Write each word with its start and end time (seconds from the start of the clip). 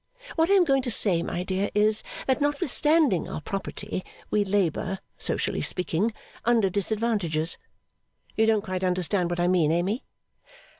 What 0.35 0.49
I 0.49 0.55
am 0.55 0.63
going 0.65 0.81
to 0.81 0.89
say, 0.89 1.21
my 1.21 1.43
dear, 1.43 1.69
is, 1.75 2.01
that 2.25 2.41
notwithstanding 2.41 3.29
our 3.29 3.39
property, 3.39 4.03
we 4.31 4.43
labour, 4.43 4.97
socially 5.19 5.61
speaking, 5.61 6.11
under 6.43 6.71
disadvantages. 6.71 7.55
You 8.35 8.47
don't 8.47 8.63
quite 8.63 8.83
understand 8.83 9.29
what 9.29 9.39
I 9.39 9.47
mean, 9.47 9.71
Amy? 9.71 10.03